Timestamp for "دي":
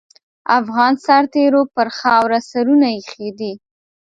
3.39-3.53